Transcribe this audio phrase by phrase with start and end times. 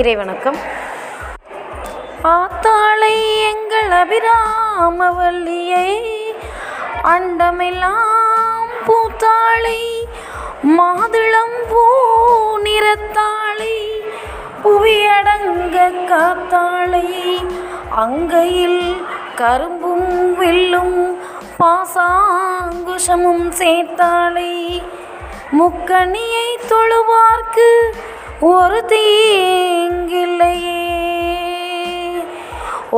[0.00, 0.58] இறைவணக்கம்
[2.30, 3.14] ஆத்தாளை
[3.50, 5.88] எங்கள் அபிராமவல்லியை
[7.12, 9.80] அண்டமெல்லாம் பூத்தாளை
[10.76, 11.82] மாதுளம் பூ
[12.62, 13.74] நிறத்தாளை
[14.62, 15.76] புவியடங்க
[16.10, 17.06] காத்தாளை
[17.96, 18.82] அங்கையில்
[19.36, 20.08] கரும்பும்
[20.34, 20.98] வில்லும்
[21.60, 24.52] பாசாங்குஷமும் சேர்த்தாளை
[25.52, 27.68] முக்கணியை தொழுவார்க்கு
[28.42, 30.78] ஒரு தீங்கில்லையே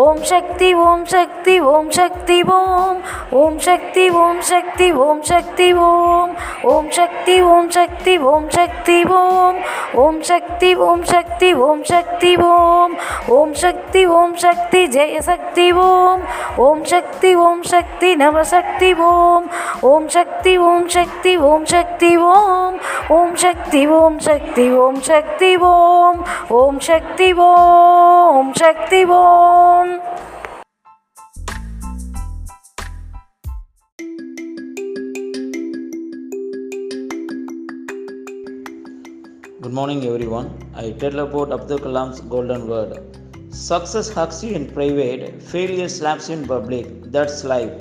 [0.00, 3.01] ஓம் Shakti Om Shakti Om Shakti Om
[3.33, 6.33] Om Shakti Om Shakti Om Shakti Om
[6.67, 9.59] Om Shakti Om Shakti Om Shakti Om
[9.97, 12.95] Om Shakti Om Shakti Om Shakti Om
[13.35, 16.23] Om Shakti Om Shakti Jaya Shakti Om
[16.65, 19.47] Om Shakti Om Shakti Navashakti Om
[19.91, 22.77] Om Shakti Om Shakti Om Shakti Om
[23.17, 26.21] Om Shakti Om Shakti Om Shakti Om
[26.61, 29.95] Om Shakti Om Shakti Om
[39.61, 40.49] Good morning, everyone.
[40.75, 43.24] I tell about Abdul Kalam's golden word.
[43.63, 47.81] Success hugs you in private failure slaps in public that's life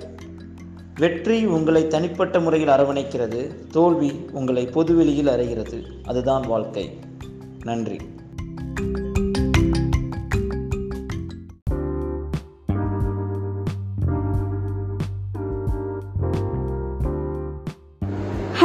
[0.99, 3.39] வெற்றி உங்களை தனிப்பட்ட முறையில் அரவணைக்கிறது
[3.71, 5.79] தோல்வி உங்களை பொதுவெளியில் அறைகிறது
[6.03, 6.85] அதுதான் வாழ்க்கை
[7.63, 7.99] நன்றி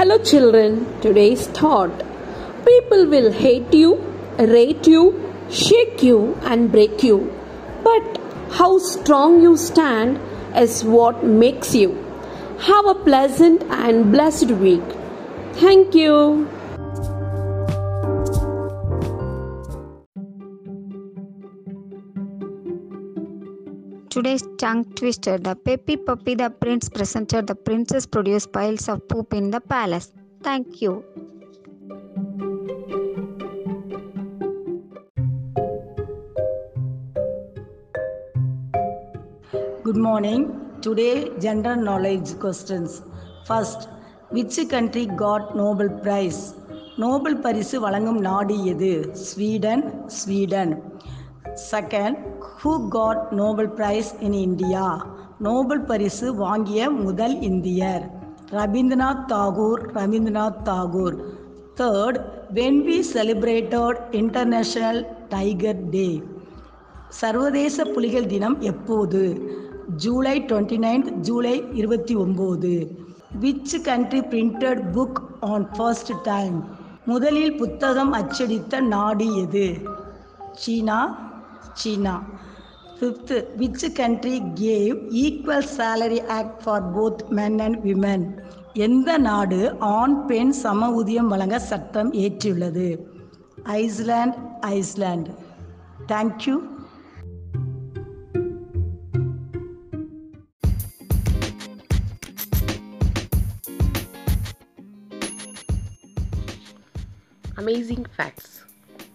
[0.00, 0.73] Hello, children.
[1.01, 1.95] Today's thought
[2.65, 3.89] People will hate you,
[4.39, 5.03] rate you,
[5.51, 7.33] shake you and break you,
[7.83, 10.21] but how strong you stand
[10.57, 11.91] is what makes you.
[12.61, 14.83] Have a pleasant and blessed week.
[15.55, 16.49] Thank you.
[24.11, 29.33] Today's tongue twister The Peppy Puppy the Prince presented the princess produced piles of poop
[29.33, 30.13] in the palace.
[30.43, 31.05] Thank you.
[39.99, 40.45] Good morning
[40.83, 41.15] Today,
[41.39, 42.91] general knowledge questions.
[43.49, 43.81] First,
[44.31, 46.39] which country got Nobel Prize?
[46.97, 48.93] Nobel பரிசு வழங்கும் நாடு எது
[49.23, 49.83] Sweden
[50.19, 50.73] Sweden
[51.73, 52.21] second
[52.53, 54.87] who got Nobel prize in India
[55.39, 58.07] Nobel பரிசு வாங்கிய முதல் இந்தியர்
[58.53, 61.19] Rabindranath Tagore Rabindranath Tagore
[61.77, 62.21] third
[62.55, 65.03] when we celebrated international
[65.29, 66.11] tiger day
[67.21, 69.23] சர்வதேச புலிகள் தினம் எப்போது
[69.97, 72.73] ஜூலை டுவெண்ட்டி நைன்த் ஜூலை இருபத்தி ஒம்பது
[73.41, 75.21] which country printed book
[75.45, 76.59] on first time
[77.07, 79.67] முதலில் புத்தகம் அச்சடித்த நாடு எது
[80.55, 80.99] சீனா
[81.75, 82.15] சீனா
[82.99, 84.97] fifth which country gave
[85.17, 88.25] equal salary act for both men and women
[88.79, 89.61] எந்த நாடு
[89.91, 92.89] ஆண் பெண் சம ஊதியம் வழங்க சட்டம் ஏற்றியுள்ளது
[93.65, 94.37] Iceland
[94.71, 95.29] Iceland
[96.07, 96.57] thank you
[107.59, 108.65] amazing facts.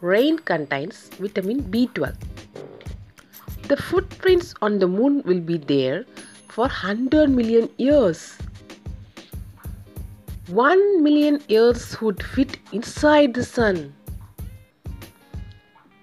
[0.02, 2.14] Rain contains vitamin B12.
[3.70, 6.06] The footprints on the moon will be there
[6.50, 8.38] for 100 million years.
[10.48, 13.96] 1 million years would fit inside the sun.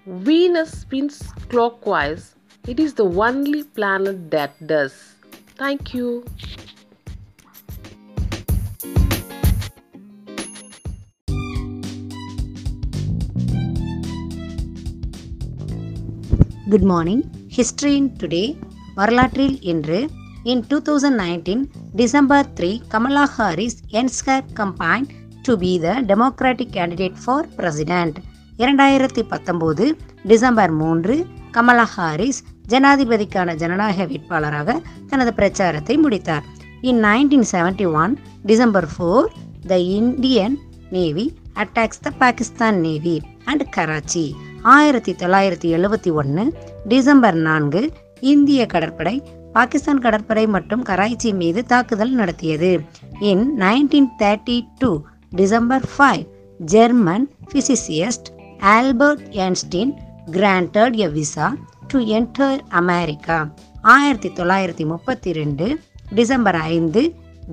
[0.07, 2.35] Venus spins clockwise.
[2.67, 5.15] It is the only planet that does.
[5.57, 6.25] Thank you.
[16.71, 17.23] Good morning
[17.55, 18.43] history in today
[18.95, 19.99] வரலாற்றில் இன்று
[20.45, 21.63] in two thousand nineteen
[21.95, 25.07] December three Kamala Harris ends her campaign
[25.41, 28.17] to be the democratic candidate for president
[28.59, 29.85] இரண்டாயிரத்தி பத்தொம்போது
[30.25, 31.15] December மூன்று
[31.51, 32.41] Kamala Harris
[32.67, 34.75] ஜனாதிபதிக்கான ஜனநாயக வேட்பாளராக
[35.09, 36.45] தனது பிரச்சாரத்தை முடித்தார்
[36.81, 38.13] in nineteen seventy one
[38.45, 39.27] December four
[39.67, 40.55] the Indian
[40.91, 41.25] navy
[41.55, 43.17] attacks the Pakistan navy
[43.45, 44.25] and Karachi
[44.69, 46.43] ஆயிரத்தி தொள்ளாயிரத்தி எழுபத்தி ஒன்று
[46.87, 47.81] டிசம்பர் நான்கு
[48.21, 49.15] இந்திய கடற்படை
[49.51, 52.71] பாகிஸ்தான் கடற்படை மற்றும் கராச்சி மீது தாக்குதல் நடத்தியது
[53.21, 54.91] in nineteen thirty two
[55.31, 56.23] December five
[56.59, 58.29] German physicist
[58.59, 59.93] Albert Einstein
[60.31, 61.47] granted a visa
[61.87, 63.39] to enter America
[63.81, 65.67] ஆயிரத்தி தொள்ளாயிரத்தி முப்பத்தி ரெண்டு
[66.13, 67.01] டிசம்பர் ஐந்து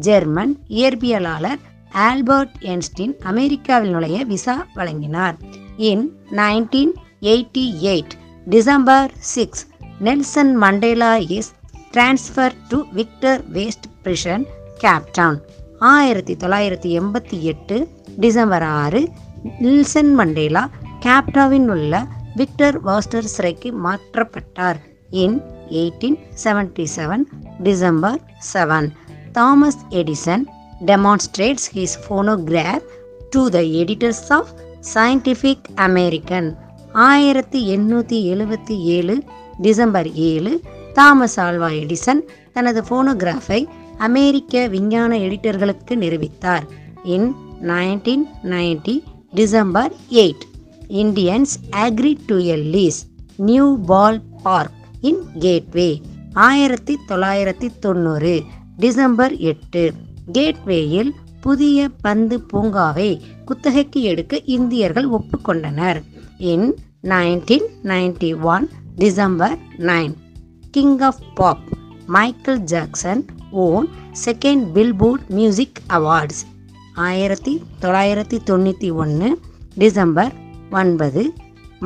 [0.01, 1.61] ஜெர்மன் இயற்பியலாளர்
[2.03, 5.37] ஆல்பர்ட் என்ஸ்டின் அமெரிக்காவில் நுழைய விசா வழங்கினார்
[5.91, 6.05] in
[6.33, 6.93] nineteen
[7.23, 8.15] eighty eight
[8.47, 9.65] December six
[10.01, 11.51] Nelson Mandela is
[11.93, 14.45] transfer to Victor Verster prison
[14.79, 15.39] Cape Town
[15.89, 17.77] ஆயிரத்தி தொள்ளாயிரத்தி எண்பத்தி எட்டு
[18.19, 19.01] டிசம்பர் ஆறு
[19.61, 20.63] நெல்சன் மண்டேலா
[21.01, 21.95] கேப்டாவின் உள்ள
[22.35, 24.79] விக்டர் வாஸ்டர் சிறைக்கு மாற்றப்பட்டார்
[25.17, 25.37] in
[25.71, 27.25] eighteen seventy seven
[27.63, 28.19] December
[28.53, 28.89] seven
[29.33, 30.45] Thomas Edison
[30.81, 32.87] demonstrates his phonograph
[33.31, 34.51] to the editors of
[34.95, 36.49] Scientific American
[37.07, 39.15] ஆயிரத்தி எண்ணூற்றி எழுபத்தி ஏழு
[39.61, 40.53] டிசம்பர் ஏழு
[40.93, 42.23] தாமஸ் ஆல்வா எடிசன்
[42.53, 43.61] தனது ஃபோனோகிராஃபை
[43.99, 46.67] அமெரிக்க விஞ்ஞான எடிட்டர்களுக்கு நிரூபித்தார்
[47.05, 47.29] in
[47.63, 48.97] nineteen ninety
[49.35, 49.93] December
[50.17, 50.45] eight
[50.99, 51.55] Indians
[51.77, 53.01] agree to a lease
[53.43, 54.77] new ballpark
[55.01, 55.91] in Gateway
[56.43, 58.35] ஆயிரத்தி தொள்ளாயிரத்தி தொண்ணூறு
[58.77, 59.83] டிசம்பர் எட்டு
[60.33, 61.11] கேட்வேயில்
[61.41, 63.11] புதிய பந்து பூங்காவை
[63.45, 66.01] குத்தகைக்கு எடுக்க இந்தியர்கள் ஒப்புக்கொண்டனர்
[66.39, 66.69] in
[67.09, 68.67] nineteen ninety one
[68.95, 69.57] December
[69.79, 70.15] nine
[70.71, 71.65] King of Pop
[72.07, 73.23] Michael Jackson
[73.65, 73.87] won
[74.25, 76.43] second Billboard Music Awards
[77.03, 77.55] ஆயிரத்தி
[77.81, 79.29] தொள்ளாயிரத்தி தொண்ணூற்றி ஒன்று
[79.75, 80.33] டிசம்பர்
[80.71, 81.23] ஒன்பது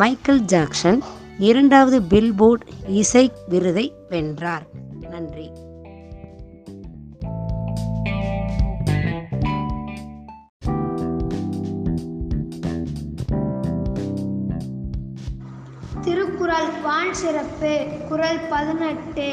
[0.00, 1.00] மைக்கேல் ஜாக்சன்
[1.38, 2.64] இரண்டாவது பில்போர்ட்
[2.94, 4.66] இசை விருதை வென்றார்
[5.10, 5.46] நன்றி
[16.00, 17.72] திருக்குறள் வான் சிறப்பு
[18.08, 19.28] குரல் பதினெட்டு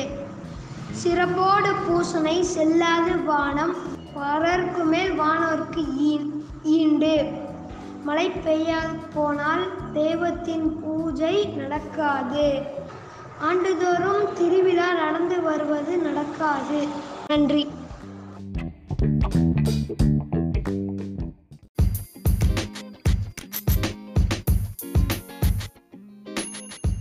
[0.93, 3.75] சிறப்போடு பூசனை செல்லாது வானம்
[4.15, 5.83] வரற்கு மேல் வானோர்க்கு
[6.73, 7.13] ஈண்டு
[8.05, 9.65] மழை பெய்யாது போனால்
[9.93, 12.47] தெய்வத்தின் பூஜை நடக்காது
[13.41, 16.79] ஆண்டுதோறும் திருவிழா நடந்து வருவது நடக்காது
[17.27, 17.63] நன்றி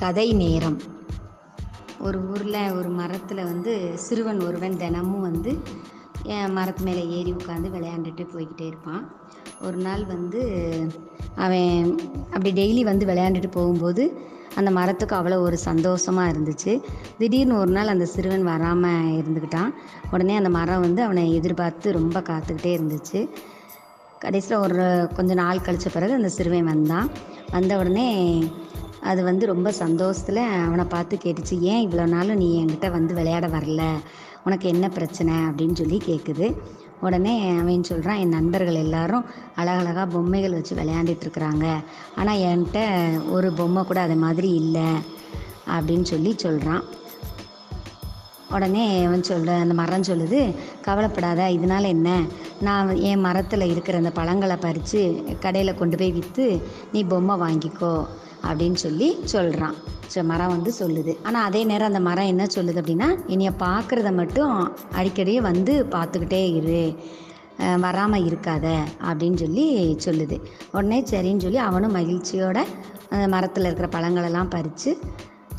[0.00, 0.77] கதை நேரம்
[2.00, 3.73] ஒரு ஊரில் ஒரு மரத்தில் வந்து
[3.97, 5.53] சிறுவன் ஒருவன் தினமும் வந்து
[6.50, 9.03] மரத்து மேலே ஏறி உட்காந்து விளையாண்டுட்டு போய்கிட்டே இருப்பான்
[9.61, 10.41] ஒரு நாள் வந்து
[11.37, 11.89] அவன்
[12.31, 14.05] அப்படி டெய்லி வந்து விளையாண்டுட்டு போகும்போது
[14.56, 16.73] அந்த மரத்துக்கு அவ்வளோ ஒரு சந்தோஷமாக இருந்துச்சு
[17.19, 19.73] திடீர்னு ஒரு நாள் அந்த சிறுவன் வராமல் இருந்துக்கிட்டான்
[20.11, 23.21] உடனே அந்த மரம் வந்து அவனை எதிர்பார்த்து ரொம்ப காத்துக்கிட்டே இருந்துச்சு
[24.19, 24.85] கடைசியில் ஒரு
[25.17, 27.09] கொஞ்சம் நாள் கழித்த பிறகு அந்த சிறுவன் வந்தான்
[27.50, 28.09] வந்த உடனே
[29.00, 33.83] அது வந்து ரொம்ப சந்தோஷத்தில் அவனை பார்த்து கேட்டுச்சு ஏன் இவ்வளோ நாளும் நீ என்கிட்ட வந்து விளையாட வரல
[34.45, 36.47] உனக்கு என்ன பிரச்சனை அப்படின்னு சொல்லி கேட்குது
[37.00, 39.27] உடனே அவன் சொல்கிறான் என் நண்பர்கள் எல்லாரும்
[39.55, 41.67] அழகழகாக பொம்மைகள் வச்சு விளையாண்டுட்டுருக்குறாங்க
[42.17, 42.81] ஆனால் என்கிட்ட
[43.31, 44.89] ஒரு பொம்மை கூட அது மாதிரி இல்லை
[45.71, 46.85] அப்படின்னு சொல்லி சொல்கிறான்
[48.50, 50.41] உடனே அவன் சொல்கிற அந்த மரம் சொல்லுது
[50.83, 52.11] கவலைப்படாத இதனால் என்ன
[52.62, 55.00] நான் என் மரத்தில் இருக்கிற அந்த பழங்களை பறித்து
[55.41, 56.47] கடையில் கொண்டு போய் விற்று
[56.93, 57.93] நீ பொம்மை வாங்கிக்கோ
[58.45, 59.77] அப்படின்னு சொல்லி சொல்கிறான்
[60.15, 64.55] ஸோ மரம் வந்து சொல்லுது ஆனால் அதே நேரம் அந்த மரம் என்ன சொல்லுது அப்படின்னா என்னையை பார்க்குறத மட்டும்
[64.93, 66.83] அடிக்கடி வந்து பார்த்துக்கிட்டே இரு
[67.81, 68.67] வராமல் இருக்காத
[69.09, 69.67] அப்படின்னு சொல்லி
[70.06, 70.37] சொல்லுது
[70.73, 72.59] உடனே சரின்னு சொல்லி அவனும் மகிழ்ச்சியோட
[73.11, 74.91] அந்த மரத்தில் இருக்கிற பழங்களெல்லாம் பறித்து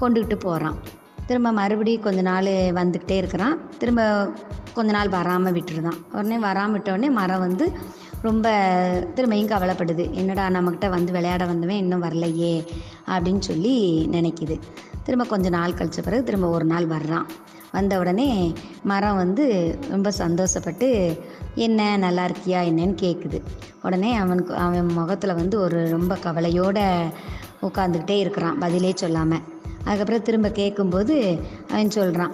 [0.02, 0.80] கொண்டுக்கிட்டு போகிறான்
[1.30, 2.52] திரும்ப மறுபடியும் கொஞ்ச நாள்
[2.74, 4.02] வந்துக்கிட்டே இருக்கிறான் திரும்ப
[4.74, 7.66] கொஞ்ச நாள் வராமல் விட்டுருதான் உடனே வராமல் விட்டோடனே மரம் வந்து
[8.22, 8.48] ரொம்ப
[9.16, 12.56] திரும்பியும் கவலைப்படுது என்னடா நம்மக்கிட்ட வந்து விளையாட வந்தவன் இன்னும் வரலையே
[13.08, 13.76] அப்படின்னு சொல்லி
[14.12, 14.56] நினைக்கிது
[15.04, 17.28] திரும்ப கொஞ்ச நாள் கழிச்ச பிறகு திரும்ப ஒரு நாள் வர்றான்
[17.72, 18.30] வந்த உடனே
[18.84, 19.46] மரம் வந்து
[19.90, 20.88] ரொம்ப சந்தோஷப்பட்டு
[21.56, 23.40] என்ன நல்லா இருக்கியா என்னன்னு கேட்குது
[23.82, 26.86] உடனே அவனுக்கு அவன் முகத்தில் வந்து ஒரு ரொம்ப கவலையோடு
[27.62, 29.46] உட்காந்துக்கிட்டே இருக்கிறான் பதிலே சொல்லாமல்
[29.90, 31.16] அதுக்கப்புறம் திரும்ப கேட்கும்போது
[31.70, 32.34] அவன் சொல்கிறான்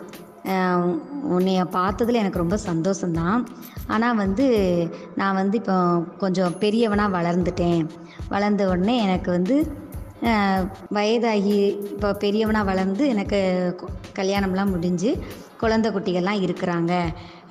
[1.29, 3.39] உன்னைய பார்த்ததில் எனக்கு ரொம்ப சந்தோஷந்தான்
[3.87, 4.45] ஆனால் வந்து
[5.15, 5.77] நான் வந்து இப்போ
[6.17, 7.81] கொஞ்சம் பெரியவனாக வளர்ந்துட்டேன்
[8.29, 9.55] வளர்ந்த உடனே எனக்கு வந்து
[10.89, 11.57] வயதாகி
[11.91, 13.39] இப்போ பெரியவனாக வளர்ந்து எனக்கு
[14.15, 15.11] கல்யாணம்லாம் முடிஞ்சு
[15.59, 16.93] குழந்தை குட்டிகள்லாம் இருக்கிறாங்க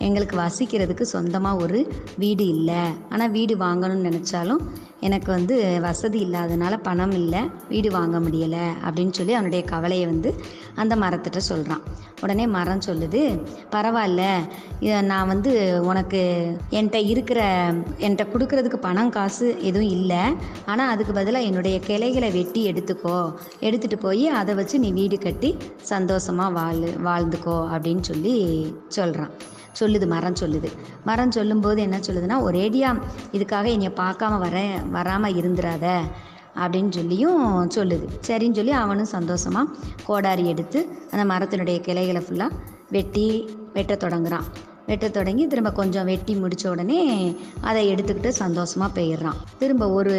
[0.04, 1.80] எங்களுக்கு வசிக்கிறதுக்கு சொந்தமாக ஒரு
[2.18, 2.82] வீடு இல்லை
[3.10, 4.62] ஆனால் வீடு வாங்கணும்னு நினச்சாலும்
[5.00, 5.54] எனக்கு வந்து
[5.80, 7.40] வசதி இல்லாதனால பணம் இல்லை
[7.68, 10.30] வீடு வாங்க முடியலை அப்படின்னு சொல்லி அவனுடைய கவலையை வந்து
[10.74, 11.82] அந்த மரத்திட்ட சொல்கிறான்
[12.22, 13.20] உடனே மரம் சொல்லுது
[13.72, 14.22] பரவாயில்ல
[15.02, 15.50] நான் வந்து
[15.84, 16.20] உனக்கு
[16.70, 17.40] என்கிட்ட இருக்கிற
[17.98, 20.22] என்கிட்ட கொடுக்கறதுக்கு பணம் காசு எதுவும் இல்லை
[20.66, 23.18] ஆனால் அதுக்கு பதிலாக என்னுடைய கிளைகளை வெட்டி எடுத்துக்கோ
[23.62, 25.50] எடுத்துகிட்டு போய் அதை வச்சு நீ வீடு கட்டி
[25.88, 28.36] சந்தோஷமாக வாழ் வாழ்ந்துக்கோ அப்படின்னு சொல்லி
[28.88, 29.34] சொல்கிறான்
[29.80, 30.68] சொல்லுது மரம் சொல்லுது
[31.04, 32.90] மரம் சொல்லும்போது என்ன சொல்லுதுன்னா ஒரேடியா
[33.32, 34.58] இதுக்காக என்னை பார்க்காம வர
[34.90, 35.86] வராமல் இருந்துடாத
[36.56, 39.72] அப்படின்னு சொல்லியும் சொல்லுது சரின்னு சொல்லி அவனும் சந்தோஷமாக
[40.06, 40.80] கோடாரி எடுத்து
[41.10, 42.60] அந்த மரத்தினுடைய கிளைகளை ஃபுல்லாக
[42.90, 43.26] வெட்டி
[43.72, 44.46] வெட்ட தொடங்குறான்
[44.86, 47.00] வெட்ட தொடங்கி திரும்ப கொஞ்சம் வெட்டி முடித்த உடனே
[47.60, 50.14] அதை எடுத்துக்கிட்டு சந்தோஷமாக போயிடுறான் திரும்ப ஒரு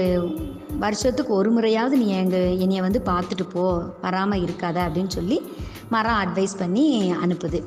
[0.80, 3.66] வருஷத்துக்கு ஒரு முறையாவது நீ எங்கள் என்னையை வந்து பார்த்துட்டு போ
[4.02, 5.40] வராமல் இருக்காத அப்படின்னு சொல்லி
[5.90, 6.86] மரம் அட்வைஸ் பண்ணி
[7.18, 7.62] அனுப்புது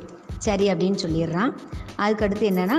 [0.39, 1.53] சரி அப்படின்னு சொல்லிடுறான்
[1.99, 2.79] அதுக்கடுத்து என்னென்னா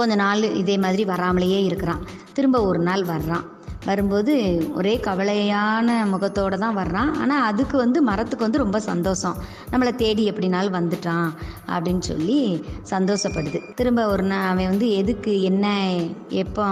[0.00, 2.04] கொஞ்ச நாள் இதே மாதிரி வராமலேயே இருக்கிறான்
[2.32, 3.46] திரும்ப ஒரு நாள் வர்றான்
[3.86, 4.32] வரும்போது
[4.74, 9.36] ஒரே கவலையான முகத்தோடு தான் வர்றான் ஆனால் அதுக்கு வந்து மரத்துக்கு வந்து ரொம்ப சந்தோஷம்
[9.70, 11.28] நம்மளை தேடி எப்படினாலும் வந்துட்டான்
[11.68, 12.38] அப்படின்னு சொல்லி
[12.90, 15.66] சந்தோஷப்படுது திரும்ப ஒரு நாள் அவன் வந்து எதுக்கு என்ன
[16.42, 16.66] எப்போ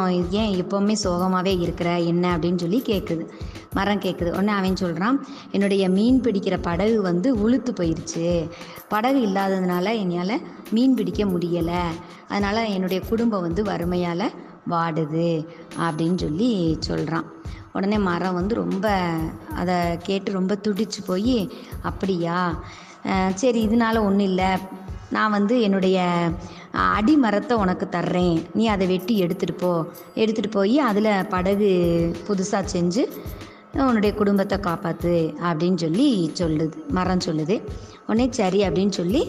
[0.33, 3.27] ஏன் எப்போவுமே சோகமாகவே இருக்கிற என்ன அப்படின்னு சொல்லி கேட்குது
[3.75, 5.17] மரம் கேட்குது உடனே அவன் சொல்கிறான்
[5.53, 8.27] என்னுடைய மீன் பிடிக்கிற படகு வந்து உளுத்து போயிடுச்சு
[8.89, 10.37] படகு இல்லாததுனால என்னால்
[10.71, 11.83] மீன் பிடிக்க முடியலை
[12.29, 14.27] அதனால் என்னுடைய குடும்பம் வந்து வறுமையால்
[14.71, 15.31] வாடுது
[15.81, 16.53] அப்படின்னு சொல்லி
[16.81, 17.27] சொல்கிறான்
[17.73, 18.87] உடனே மரம் வந்து ரொம்ப
[19.55, 19.77] அதை
[19.99, 21.39] கேட்டு ரொம்ப துடிச்சு போய்
[21.83, 22.39] அப்படியா
[23.35, 24.51] சரி இதனால் ஒன்றும் இல்லை
[25.11, 25.99] நான் வந்து என்னுடைய
[26.89, 29.71] அடி மரத்தை உனக்கு தர்றேன் நீ அதை வெட்டி எடுத்துகிட்டு போ
[30.15, 31.71] எடுத்துகிட்டு போய் அதில் படகு
[32.29, 33.03] புதுசாக செஞ்சு
[33.85, 35.15] உன்னுடைய குடும்பத்தை காப்பாற்று
[35.43, 36.09] அப்படின்னு சொல்லி
[36.41, 37.57] சொல்லுது மரம் சொல்லுது
[38.07, 39.23] உடனே சரி அப்படின்னு சொல்லி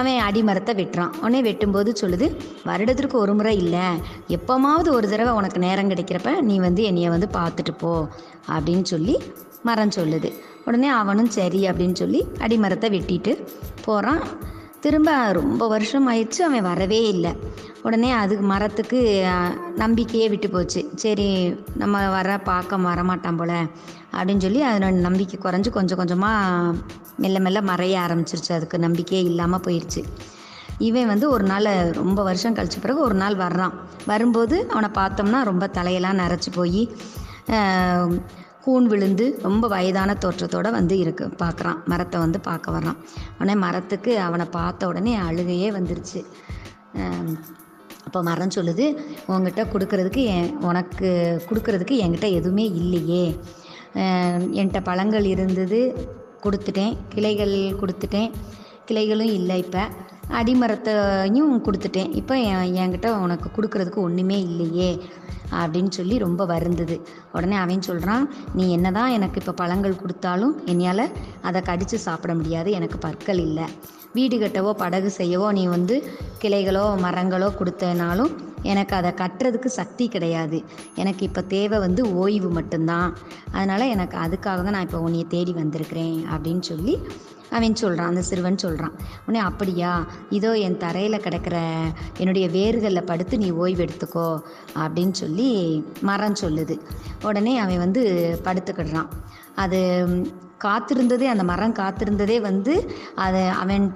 [0.00, 2.26] அவன் அடிமரத்தை வெட்டுறான் உடனே வெட்டும்போது சொல்லுது
[2.64, 3.86] வருடத்திற்கு ஒரு முறை இல்லை
[4.28, 7.92] எப்போமாவது ஒரு தடவை உனக்கு நேரம் கிடைக்கிறப்ப நீ வந்து என்னைய வந்து பார்த்துட்டு போ
[8.48, 9.16] அப்படின்னு சொல்லி
[9.62, 10.30] மரம் சொல்லுது
[10.64, 13.32] உடனே அவனும் சரி அப்படின்னு சொல்லி அடிமரத்தை வெட்டிட்டு
[13.84, 14.22] போகிறான்
[14.80, 17.32] திரும்ப ரொம்ப வருஷம் ஆயிடுச்சு அவன் வரவே இல்லை
[17.82, 18.98] உடனே அதுக்கு மரத்துக்கு
[19.76, 21.28] நம்பிக்கையே விட்டு போச்சு சரி
[21.74, 23.56] நம்ம வர பார்க்க வரமாட்டான் போல்
[24.12, 26.74] அப்படின்னு சொல்லி அதனோட நம்பிக்கை குறைஞ்சி கொஞ்சம் கொஞ்சமாக
[27.16, 30.02] மெல்ல மெல்ல மறைய ஆரம்பிச்சிருச்சு அதுக்கு நம்பிக்கையே இல்லாமல் போயிடுச்சு
[30.78, 31.68] இவன் வந்து ஒரு நாள்
[31.92, 33.74] ரொம்ப வருஷம் கழிச்ச பிறகு ஒரு நாள் வர்றான்
[34.06, 36.82] வரும்போது அவனை பார்த்தோம்னா ரொம்ப தலையெல்லாம் நரைச்சி போய்
[38.64, 42.98] கூண் விழுந்து ரொம்ப வயதான தோற்றத்தோடு வந்து இருக்கு பார்க்குறான் மரத்தை வந்து பார்க்க வர்றான்
[43.38, 46.20] உடனே மரத்துக்கு அவனை பார்த்த உடனே அழுகையே வந்துருச்சு
[48.04, 48.86] அப்போ மரம் சொல்லுது
[49.26, 51.10] உங்ககிட்ட கொடுக்கறதுக்கு என் உனக்கு
[51.48, 53.24] கொடுக்கறதுக்கு என்கிட்ட எதுவுமே இல்லையே
[54.54, 55.80] என்கிட்ட பழங்கள் இருந்தது
[56.42, 58.30] கொடுத்துட்டேன் கிளைகள் கொடுத்துட்டேன்
[58.86, 59.82] கிளைகளும் இல்லை இப்போ
[60.34, 62.34] அடிமரத்தையும் கொடுத்துட்டேன் இப்போ
[62.76, 64.90] என்கிட்ட உனக்கு கொடுக்கறதுக்கு ஒன்றுமே இல்லையே
[65.54, 66.96] அப்படின்னு சொல்லி ரொம்ப வருந்தது
[67.32, 68.24] உடனே அவன் சொல்கிறான்
[68.54, 71.04] நீ என்ன தான் எனக்கு இப்போ பழங்கள் கொடுத்தாலும் என்னையால்
[71.42, 73.66] அதை கடித்து சாப்பிட முடியாது எனக்கு பற்கள் இல்லை
[74.14, 75.96] வீடு கட்டவோ படகு செய்யவோ நீ வந்து
[76.40, 78.32] கிளைகளோ மரங்களோ கொடுத்தனாலும்
[78.62, 80.58] எனக்கு அதை கட்டுறதுக்கு சக்தி கிடையாது
[80.96, 83.08] எனக்கு இப்போ தேவை வந்து ஓய்வு மட்டும்தான்
[83.52, 86.94] அதனால் எனக்கு அதுக்காக தான் நான் இப்போ உன்னைய தேடி வந்திருக்கிறேன் அப்படின்னு சொல்லி
[87.50, 89.90] அவன் சொல்கிறான் அந்த சிறுவன் சொல்கிறான் உடனே அப்படியா
[90.30, 91.56] இதோ என் தரையில் கிடக்கிற
[92.18, 94.28] என்னுடைய வேர்களில் படுத்து நீ ஓய்வு எடுத்துக்கோ
[94.76, 95.50] அப்படின்னு சொல்லி
[96.02, 96.76] மரம் சொல்லுது
[97.22, 98.04] உடனே அவன் வந்து
[98.44, 99.10] படுத்துக்கிடுறான்
[99.54, 99.80] அது
[100.64, 102.74] காத்திருந்ததே அந்த மரம் காத்திருந்ததே வந்து
[103.16, 103.86] அது அவன்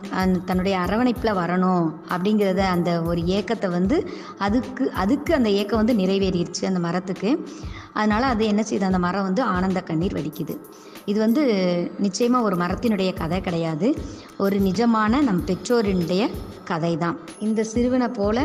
[0.45, 3.99] தன்னுடைய அரவணைப்பில் வரணும் அப்படிங்கிறத அந்த ஒரு ஏக்கத்தை வந்து
[4.39, 7.31] அதுக்கு அதுக்கு அந்த ஏக்கம் வந்து நிறைவேறிடுச்சு அந்த மரத்துக்கு
[7.95, 10.57] அதனால் அது என்ன செய்யுது அந்த மரம் வந்து ஆனந்த கண்ணீர் வடிக்குது
[11.07, 11.43] இது வந்து
[11.99, 13.89] நிச்சயமாக ஒரு மரத்தினுடைய கதை கிடையாது
[14.37, 16.23] ஒரு நிஜமான நம் பெற்றோரினுடைய
[16.65, 18.43] கதை தான் இந்த சிறுவனை போல்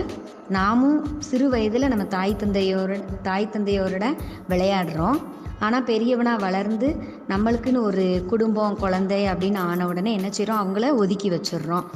[0.49, 0.99] நாமும்
[1.19, 4.07] சிறு வயதில் நம்ம தாய் தந்தையோட தாய் தந்தையோரோட
[4.49, 5.19] விளையாடுறோம்
[5.61, 6.87] ஆனால் பெரியவனாக வளர்ந்து
[7.29, 11.87] நம்மளுக்குன்னு ஒரு குடும்பம் குழந்தை அப்படின்னு ஆன உடனே என்ன செய்கிறோம் அவங்கள ஒதுக்கி வச்சிடுறோம்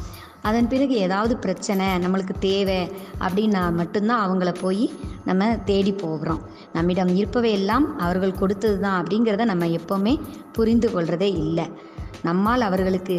[0.41, 2.79] அதன் பிறகு ஏதாவது பிரச்சனை நம்மளுக்கு தேவை
[3.19, 4.85] அப்படின்னா மட்டும்தான் அவங்கள போய்
[5.25, 6.41] நம்ம தேடி போகிறோம்
[6.73, 10.13] நம்மிடம் இருப்பவையெல்லாம் அவர்கள் கொடுத்தது தான் அப்படிங்கிறத நம்ம எப்போவுமே
[10.51, 11.65] புரிந்து கொள்கிறதே இல்லை
[12.23, 13.17] நம்மால் அவர்களுக்கு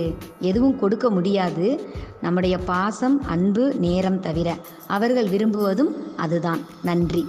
[0.40, 1.66] எதுவும் கொடுக்க முடியாது
[2.22, 4.48] நம்முடைய பாசம் அன்பு நேரம் தவிர
[4.88, 5.92] அவர்கள் விரும்புவதும்
[6.16, 7.24] அதுதான் நன்றி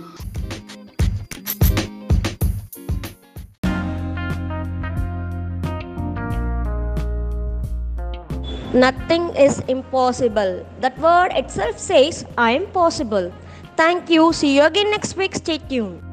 [8.74, 10.66] Nothing is impossible.
[10.82, 13.32] That word itself says, I am possible.
[13.78, 14.34] Thank you.
[14.34, 15.36] See you again next week.
[15.36, 16.07] Stay tuned.